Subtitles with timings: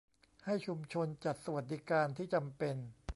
[0.45, 2.75] ให้ชุมชนจัดสวัสดิการที่จำเป็น